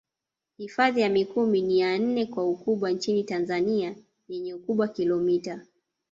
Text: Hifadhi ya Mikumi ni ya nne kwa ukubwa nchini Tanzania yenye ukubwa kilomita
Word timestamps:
Hifadhi 0.57 1.01
ya 1.01 1.09
Mikumi 1.09 1.61
ni 1.61 1.79
ya 1.79 1.99
nne 1.99 2.25
kwa 2.25 2.49
ukubwa 2.49 2.91
nchini 2.91 3.23
Tanzania 3.23 3.95
yenye 4.29 4.53
ukubwa 4.53 4.87
kilomita 4.87 5.61